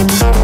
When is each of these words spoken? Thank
Thank 0.00 0.39